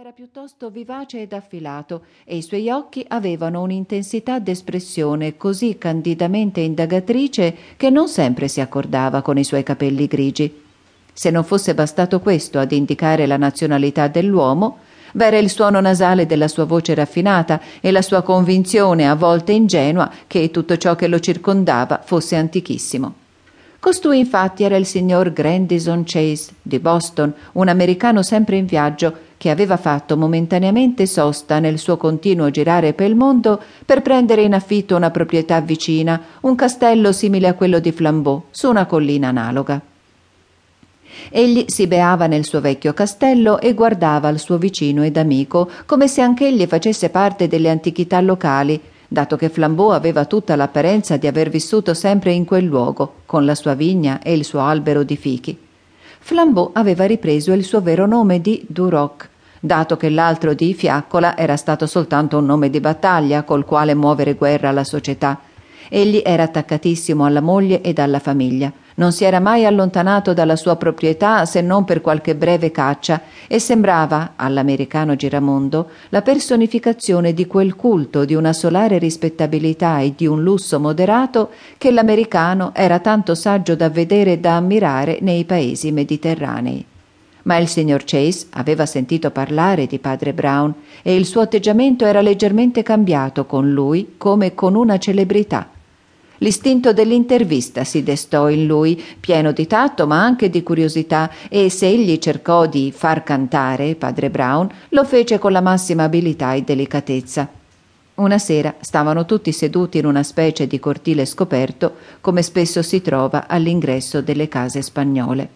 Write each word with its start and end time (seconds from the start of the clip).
era 0.00 0.12
piuttosto 0.12 0.70
vivace 0.70 1.20
ed 1.20 1.34
affilato 1.34 2.04
e 2.24 2.34
i 2.34 2.40
suoi 2.40 2.70
occhi 2.70 3.04
avevano 3.06 3.60
un'intensità 3.60 4.38
d'espressione 4.38 5.36
così 5.36 5.76
candidamente 5.76 6.60
indagatrice 6.60 7.54
che 7.76 7.90
non 7.90 8.08
sempre 8.08 8.48
si 8.48 8.62
accordava 8.62 9.20
con 9.20 9.36
i 9.36 9.44
suoi 9.44 9.62
capelli 9.62 10.06
grigi. 10.06 10.62
Se 11.12 11.28
non 11.28 11.44
fosse 11.44 11.74
bastato 11.74 12.20
questo 12.20 12.58
ad 12.58 12.72
indicare 12.72 13.26
la 13.26 13.36
nazionalità 13.36 14.08
dell'uomo, 14.08 14.78
v'era 15.12 15.36
il 15.36 15.50
suono 15.50 15.82
nasale 15.82 16.24
della 16.24 16.48
sua 16.48 16.64
voce 16.64 16.94
raffinata 16.94 17.60
e 17.82 17.90
la 17.90 18.00
sua 18.00 18.22
convinzione, 18.22 19.06
a 19.06 19.14
volte 19.14 19.52
ingenua, 19.52 20.10
che 20.26 20.50
tutto 20.50 20.78
ciò 20.78 20.96
che 20.96 21.08
lo 21.08 21.20
circondava 21.20 22.00
fosse 22.02 22.36
antichissimo. 22.36 23.28
Costui 23.80 24.18
infatti 24.18 24.62
era 24.62 24.76
il 24.76 24.84
signor 24.84 25.32
Grandison 25.32 26.02
Chase 26.04 26.52
di 26.60 26.78
Boston, 26.78 27.32
un 27.52 27.66
americano 27.66 28.22
sempre 28.22 28.56
in 28.56 28.66
viaggio, 28.66 29.28
che 29.38 29.48
aveva 29.48 29.78
fatto 29.78 30.18
momentaneamente 30.18 31.06
sosta 31.06 31.60
nel 31.60 31.78
suo 31.78 31.96
continuo 31.96 32.50
girare 32.50 32.92
per 32.92 33.08
il 33.08 33.16
mondo 33.16 33.58
per 33.86 34.02
prendere 34.02 34.42
in 34.42 34.52
affitto 34.52 34.96
una 34.96 35.10
proprietà 35.10 35.62
vicina, 35.62 36.20
un 36.40 36.54
castello 36.56 37.10
simile 37.12 37.48
a 37.48 37.54
quello 37.54 37.78
di 37.78 37.90
Flambeau, 37.90 38.44
su 38.50 38.68
una 38.68 38.84
collina 38.84 39.28
analoga. 39.28 39.80
Egli 41.30 41.64
si 41.68 41.86
beava 41.86 42.26
nel 42.26 42.44
suo 42.44 42.60
vecchio 42.60 42.92
castello 42.92 43.60
e 43.60 43.72
guardava 43.72 44.28
al 44.28 44.38
suo 44.38 44.58
vicino 44.58 45.04
ed 45.04 45.16
amico 45.16 45.70
come 45.86 46.06
se 46.06 46.20
anch'egli 46.20 46.66
facesse 46.66 47.08
parte 47.08 47.48
delle 47.48 47.70
antichità 47.70 48.20
locali, 48.20 48.78
dato 49.12 49.34
che 49.34 49.48
Flambeau 49.48 49.88
aveva 49.88 50.24
tutta 50.24 50.54
l'apparenza 50.54 51.16
di 51.16 51.26
aver 51.26 51.50
vissuto 51.50 51.94
sempre 51.94 52.30
in 52.30 52.44
quel 52.44 52.64
luogo, 52.64 53.14
con 53.26 53.44
la 53.44 53.56
sua 53.56 53.74
vigna 53.74 54.20
e 54.22 54.32
il 54.32 54.44
suo 54.44 54.60
albero 54.60 55.02
di 55.02 55.16
fichi. 55.16 55.58
Flambeau 56.20 56.70
aveva 56.74 57.06
ripreso 57.06 57.52
il 57.52 57.64
suo 57.64 57.80
vero 57.80 58.06
nome 58.06 58.40
di 58.40 58.64
Duroc, 58.68 59.28
dato 59.58 59.96
che 59.96 60.10
l'altro 60.10 60.54
di 60.54 60.74
Fiaccola 60.74 61.36
era 61.36 61.56
stato 61.56 61.86
soltanto 61.86 62.38
un 62.38 62.46
nome 62.46 62.70
di 62.70 62.78
battaglia 62.78 63.42
col 63.42 63.64
quale 63.64 63.94
muovere 63.94 64.34
guerra 64.34 64.68
alla 64.68 64.84
società. 64.84 65.40
Egli 65.88 66.22
era 66.24 66.44
attaccatissimo 66.44 67.24
alla 67.24 67.40
moglie 67.40 67.80
ed 67.80 67.98
alla 67.98 68.20
famiglia. 68.20 68.72
Non 68.96 69.12
si 69.12 69.24
era 69.24 69.40
mai 69.40 69.64
allontanato 69.64 70.34
dalla 70.34 70.56
sua 70.56 70.76
proprietà 70.76 71.44
se 71.44 71.60
non 71.60 71.84
per 71.84 72.00
qualche 72.00 72.34
breve 72.34 72.70
caccia 72.70 73.22
e 73.46 73.58
sembrava, 73.58 74.32
all'americano 74.36 75.16
giramondo, 75.16 75.88
la 76.08 76.22
personificazione 76.22 77.32
di 77.32 77.46
quel 77.46 77.76
culto 77.76 78.24
di 78.24 78.34
una 78.34 78.52
solare 78.52 78.98
rispettabilità 78.98 80.00
e 80.00 80.14
di 80.16 80.26
un 80.26 80.42
lusso 80.42 80.80
moderato 80.80 81.50
che 81.78 81.90
l'americano 81.90 82.72
era 82.74 82.98
tanto 82.98 83.34
saggio 83.34 83.74
da 83.74 83.88
vedere 83.88 84.32
e 84.32 84.38
da 84.38 84.56
ammirare 84.56 85.18
nei 85.20 85.44
paesi 85.44 85.92
mediterranei. 85.92 86.84
Ma 87.42 87.56
il 87.56 87.68
signor 87.68 88.02
Chase 88.04 88.48
aveva 88.50 88.84
sentito 88.84 89.30
parlare 89.30 89.86
di 89.86 89.98
padre 89.98 90.34
Brown 90.34 90.74
e 91.02 91.16
il 91.16 91.24
suo 91.24 91.40
atteggiamento 91.40 92.04
era 92.04 92.20
leggermente 92.20 92.82
cambiato 92.82 93.46
con 93.46 93.72
lui 93.72 94.14
come 94.18 94.54
con 94.54 94.74
una 94.74 94.98
celebrità. 94.98 95.68
L'istinto 96.42 96.94
dell'intervista 96.94 97.84
si 97.84 98.02
destò 98.02 98.48
in 98.48 98.66
lui, 98.66 99.02
pieno 99.20 99.52
di 99.52 99.66
tatto 99.66 100.06
ma 100.06 100.22
anche 100.22 100.48
di 100.48 100.62
curiosità, 100.62 101.30
e 101.50 101.68
se 101.68 101.86
egli 101.86 102.16
cercò 102.16 102.64
di 102.64 102.92
far 102.96 103.22
cantare 103.22 103.94
padre 103.94 104.30
Brown, 104.30 104.66
lo 104.90 105.04
fece 105.04 105.38
con 105.38 105.52
la 105.52 105.60
massima 105.60 106.04
abilità 106.04 106.54
e 106.54 106.62
delicatezza. 106.62 107.46
Una 108.14 108.38
sera 108.38 108.74
stavano 108.80 109.26
tutti 109.26 109.52
seduti 109.52 109.98
in 109.98 110.06
una 110.06 110.22
specie 110.22 110.66
di 110.66 110.80
cortile 110.80 111.26
scoperto, 111.26 111.96
come 112.22 112.40
spesso 112.40 112.82
si 112.82 113.02
trova 113.02 113.46
all'ingresso 113.46 114.22
delle 114.22 114.48
case 114.48 114.80
spagnole. 114.80 115.48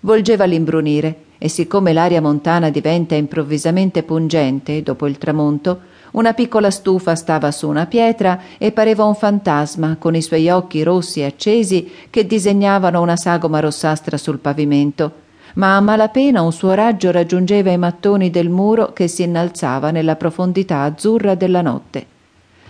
Volgeva 0.00 0.44
l'imbrunire, 0.44 1.16
e 1.38 1.48
siccome 1.48 1.92
l'aria 1.92 2.20
montana 2.20 2.70
diventa 2.70 3.16
improvvisamente 3.16 4.04
pungente 4.04 4.84
dopo 4.84 5.08
il 5.08 5.18
tramonto, 5.18 5.80
una 6.12 6.34
piccola 6.34 6.70
stufa 6.70 7.14
stava 7.14 7.50
su 7.50 7.68
una 7.68 7.86
pietra 7.86 8.40
e 8.58 8.72
pareva 8.72 9.04
un 9.04 9.14
fantasma 9.14 9.96
con 9.98 10.14
i 10.14 10.22
suoi 10.22 10.48
occhi 10.48 10.82
rossi 10.82 11.22
accesi 11.22 11.90
che 12.10 12.26
disegnavano 12.26 13.00
una 13.00 13.16
sagoma 13.16 13.60
rossastra 13.60 14.16
sul 14.16 14.38
pavimento, 14.38 15.20
ma 15.54 15.76
a 15.76 15.80
malapena 15.80 16.42
un 16.42 16.52
suo 16.52 16.72
raggio 16.72 17.10
raggiungeva 17.10 17.70
i 17.70 17.78
mattoni 17.78 18.30
del 18.30 18.48
muro 18.48 18.92
che 18.92 19.08
si 19.08 19.22
innalzava 19.22 19.90
nella 19.90 20.16
profondità 20.16 20.82
azzurra 20.82 21.34
della 21.34 21.62
notte. 21.62 22.06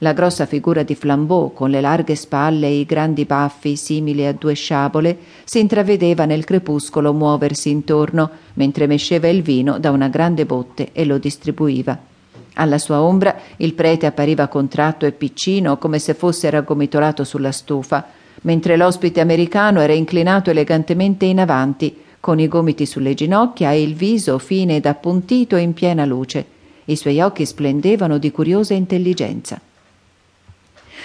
La 0.00 0.12
grossa 0.12 0.44
figura 0.44 0.82
di 0.82 0.94
Flambeau, 0.94 1.54
con 1.54 1.70
le 1.70 1.80
larghe 1.80 2.16
spalle 2.16 2.66
e 2.66 2.80
i 2.80 2.84
grandi 2.84 3.24
baffi 3.24 3.76
simili 3.76 4.26
a 4.26 4.32
due 4.32 4.52
sciabole, 4.52 5.16
si 5.44 5.58
intravedeva 5.58 6.26
nel 6.26 6.44
crepuscolo 6.44 7.14
muoversi 7.14 7.70
intorno, 7.70 8.30
mentre 8.54 8.86
mesceva 8.86 9.28
il 9.28 9.42
vino 9.42 9.78
da 9.78 9.90
una 9.90 10.08
grande 10.08 10.44
botte 10.44 10.90
e 10.92 11.06
lo 11.06 11.16
distribuiva. 11.16 12.14
Alla 12.58 12.78
sua 12.78 13.02
ombra 13.02 13.36
il 13.56 13.74
prete 13.74 14.06
appariva 14.06 14.48
contratto 14.48 15.04
e 15.04 15.12
piccino, 15.12 15.76
come 15.76 15.98
se 15.98 16.14
fosse 16.14 16.48
raggomitolato 16.48 17.22
sulla 17.22 17.52
stufa, 17.52 18.06
mentre 18.42 18.76
l'ospite 18.76 19.20
americano 19.20 19.80
era 19.80 19.92
inclinato 19.92 20.50
elegantemente 20.50 21.26
in 21.26 21.40
avanti, 21.40 22.04
con 22.18 22.40
i 22.40 22.48
gomiti 22.48 22.86
sulle 22.86 23.12
ginocchia 23.12 23.72
e 23.72 23.82
il 23.82 23.94
viso 23.94 24.38
fine 24.38 24.76
ed 24.76 24.86
appuntito 24.86 25.56
in 25.56 25.74
piena 25.74 26.06
luce. 26.06 26.46
I 26.86 26.96
suoi 26.96 27.20
occhi 27.20 27.44
splendevano 27.44 28.16
di 28.16 28.30
curiosa 28.30 28.72
intelligenza. 28.72 29.60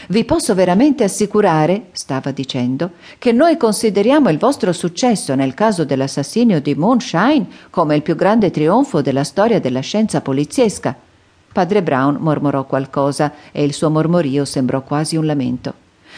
Vi 0.08 0.24
posso 0.24 0.56
veramente 0.56 1.04
assicurare, 1.04 1.88
stava 1.92 2.32
dicendo, 2.32 2.92
che 3.20 3.34
noi 3.34 3.58
consideriamo 3.58 4.30
il 4.30 4.38
vostro 4.38 4.72
successo 4.72 5.36
nel 5.36 5.54
caso 5.54 5.84
dell'assassinio 5.84 6.62
di 6.62 6.76
Moonshine 6.76 7.46
come 7.70 7.96
il 7.96 8.02
più 8.02 8.16
grande 8.16 8.52
trionfo 8.52 9.02
della 9.02 9.26
storia 9.26 9.60
della 9.60 9.82
scienza 9.82 10.22
poliziesca. 10.22 11.10
Padre 11.52 11.84
Brown 11.84 12.18
mormorò 12.20 12.66
qualcosa 12.66 13.34
e 13.52 13.64
il 13.64 13.74
suo 13.74 13.90
mormorio 13.90 14.46
sembrò 14.46 14.82
quasi 14.82 15.18
un 15.18 15.26
lamento. 15.26 15.74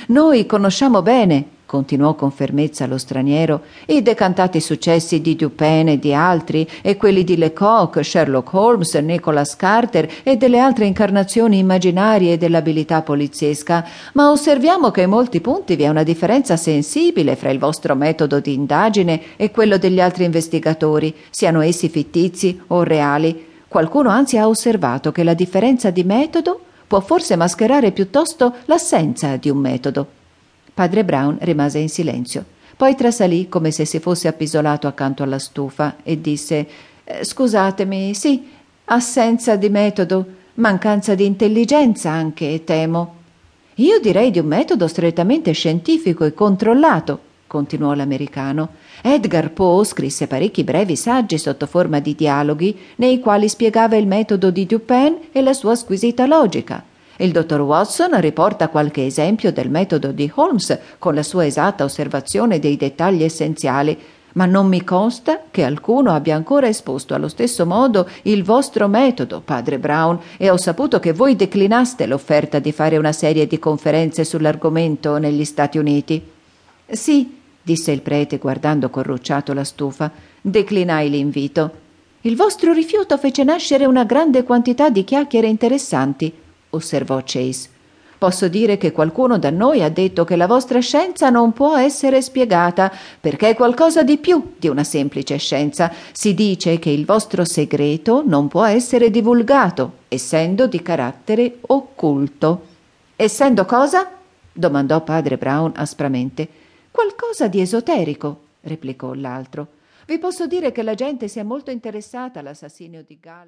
Noi 0.08 0.46
conosciamo 0.46 1.02
bene, 1.02 1.46
continuò 1.66 2.14
con 2.14 2.30
fermezza 2.30 2.86
lo 2.86 3.00
straniero, 3.00 3.62
i 3.88 4.04
decantati 4.04 4.60
successi 4.60 5.22
di 5.22 5.36
Dupin 5.36 5.88
e 5.88 5.98
di 5.98 6.14
altri, 6.14 6.70
e 6.84 6.98
quelli 6.98 7.24
di 7.24 7.36
Lecoq, 7.36 8.04
Sherlock 8.04 8.54
Holmes, 8.54 8.94
Nicholas 8.96 9.56
Carter 9.56 10.08
e 10.22 10.38
delle 10.38 10.60
altre 10.60 10.86
incarnazioni 10.86 11.58
immaginarie 11.58 12.38
dell'abilità 12.38 13.02
poliziesca, 13.02 13.88
ma 14.14 14.30
osserviamo 14.30 14.92
che 14.92 15.02
in 15.02 15.10
molti 15.10 15.42
punti 15.42 15.76
vi 15.76 15.84
è 15.84 15.90
una 15.90 16.04
differenza 16.04 16.58
sensibile 16.58 17.36
fra 17.36 17.50
il 17.50 17.58
vostro 17.58 17.96
metodo 17.96 18.40
di 18.40 18.54
indagine 18.54 19.20
e 19.36 19.50
quello 19.50 19.78
degli 19.78 20.00
altri 20.00 20.26
investigatori, 20.26 21.16
siano 21.32 21.62
essi 21.62 21.90
fittizi 21.90 22.62
o 22.68 22.84
reali 22.84 23.52
Qualcuno 23.74 24.10
anzi 24.10 24.38
ha 24.38 24.48
osservato 24.48 25.12
che 25.12 25.24
la 25.24 25.34
differenza 25.34 25.90
di 25.90 26.04
metodo 26.04 26.64
può 26.86 27.00
forse 27.00 27.36
mascherare 27.36 27.92
piuttosto 27.92 28.54
l'assenza 28.66 29.36
di 29.38 29.50
un 29.50 29.58
metodo. 29.58 30.08
Padre 30.72 31.04
Brown 31.04 31.38
rimase 31.42 31.80
in 31.80 31.90
silenzio. 31.90 32.46
Poi 32.78 32.94
trasalì 32.94 33.50
come 33.50 33.72
se 33.72 33.86
si 33.86 33.98
fosse 33.98 34.28
appisolato 34.28 34.86
accanto 34.86 35.24
alla 35.24 35.40
stufa 35.40 35.96
e 36.04 36.22
disse 36.22 36.68
eh, 37.04 37.26
Scusatemi, 37.26 38.14
sì, 38.14 38.48
assenza 38.86 39.56
di 39.56 39.70
metodo, 39.70 40.24
mancanza 40.54 41.16
di 41.16 41.26
intelligenza 41.26 42.12
anche, 42.12 42.64
temo. 42.64 43.16
Io 43.78 44.00
direi 44.00 44.30
di 44.30 44.38
un 44.38 44.46
metodo 44.46 44.88
strettamente 44.88 45.52
scientifico 45.52 46.26
e 46.26 46.36
controllato, 46.36 47.20
continuò 47.54 47.94
l'americano. 47.94 48.70
Edgar 49.04 49.52
Poe 49.52 49.86
scrisse 49.86 50.26
parecchi 50.26 50.64
brevi 50.64 50.96
saggi 50.96 51.38
sotto 51.38 51.68
forma 51.68 52.00
di 52.00 52.16
dialoghi 52.16 52.76
nei 52.96 53.20
quali 53.20 53.48
spiegava 53.48 53.96
il 53.96 54.08
metodo 54.08 54.50
di 54.50 54.66
Dupin 54.66 55.20
e 55.32 55.40
la 55.44 55.54
sua 55.54 55.76
squisita 55.76 56.26
logica. 56.26 56.84
Il 57.18 57.32
dottor 57.32 57.62
Watson 57.62 58.20
riporta 58.20 58.70
qualche 58.70 59.06
esempio 59.06 59.52
del 59.54 59.70
metodo 59.70 60.12
di 60.12 60.32
Holmes 60.34 60.80
con 60.98 61.14
la 61.14 61.22
sua 61.22 61.46
esatta 61.46 61.84
osservazione 61.84 62.58
dei 62.58 62.76
dettagli 62.76 63.22
essenziali, 63.22 63.96
ma 64.34 64.48
non 64.48 64.68
mi 64.68 64.84
consta 64.84 65.44
che 65.52 65.64
alcuno 65.64 66.12
abbia 66.12 66.36
ancora 66.36 66.68
esposto 66.68 67.14
allo 67.14 67.28
stesso 67.28 67.68
modo 67.68 68.10
il 68.24 68.44
vostro 68.44 68.88
metodo, 68.88 69.42
padre 69.46 69.78
Brown, 69.78 70.20
e 70.38 70.50
ho 70.50 70.58
saputo 70.58 71.00
che 71.00 71.14
voi 71.14 71.36
declinaste 71.36 72.08
l'offerta 72.08 72.58
di 72.58 72.72
fare 72.72 72.98
una 72.98 73.12
serie 73.12 73.46
di 73.46 73.60
conferenze 73.60 74.24
sull'argomento 74.24 75.20
negli 75.20 75.46
Stati 75.46 75.78
Uniti. 75.78 76.20
Sì, 76.90 77.42
disse 77.64 77.92
il 77.92 78.02
prete 78.02 78.38
guardando 78.38 78.90
corrucciato 78.90 79.54
la 79.54 79.64
stufa. 79.64 80.12
Declinai 80.40 81.10
l'invito. 81.10 81.82
Il 82.22 82.36
vostro 82.36 82.72
rifiuto 82.72 83.18
fece 83.18 83.44
nascere 83.44 83.86
una 83.86 84.04
grande 84.04 84.44
quantità 84.44 84.90
di 84.90 85.04
chiacchiere 85.04 85.48
interessanti, 85.48 86.32
osservò 86.70 87.22
Chase. 87.26 87.70
Posso 88.24 88.48
dire 88.48 88.78
che 88.78 88.94
qualcuno 88.94 89.38
da 89.38 89.50
noi 89.50 89.84
ha 89.84 89.90
detto 89.90 90.24
che 90.24 90.38
la 90.38 90.48
vostra 90.48 90.80
scienza 90.80 91.30
non 91.30 91.52
può 91.52 91.76
essere 91.76 92.22
spiegata, 92.22 92.90
perché 93.20 93.50
è 93.50 93.54
qualcosa 93.54 94.04
di 94.04 94.18
più 94.18 94.54
di 94.58 94.70
una 94.70 94.86
semplice 94.86 95.36
scienza. 95.36 95.92
Si 96.14 96.34
dice 96.34 96.80
che 96.80 96.90
il 96.90 97.04
vostro 97.04 97.44
segreto 97.44 98.24
non 98.26 98.48
può 98.48 98.64
essere 98.64 99.10
divulgato, 99.10 99.96
essendo 100.08 100.68
di 100.68 100.82
carattere 100.82 101.58
occulto. 101.68 102.68
Essendo 103.18 103.66
cosa? 103.66 104.10
domandò 104.54 105.02
padre 105.02 105.36
Brown 105.36 105.74
aspramente. 105.76 106.48
Qualcosa 106.94 107.48
di 107.48 107.60
esoterico, 107.60 108.42
replicò 108.62 109.16
l'altro. 109.16 109.68
Vi 110.06 110.20
posso 110.20 110.46
dire 110.46 110.72
che 110.72 110.84
la 110.84 110.94
gente 110.94 111.28
si 111.28 111.40
è 111.40 111.44
molto 111.44 111.72
interessata 111.72 112.40
all'assassinio 112.40 113.04
di 113.04 113.18
Gallo. 113.20 113.42